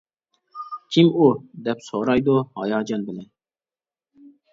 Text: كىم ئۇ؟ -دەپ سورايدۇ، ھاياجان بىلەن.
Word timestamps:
كىم 0.95 1.09
ئۇ؟ 1.19 1.27
-دەپ 1.67 1.83
سورايدۇ، 1.87 2.37
ھاياجان 2.61 3.05
بىلەن. 3.11 3.29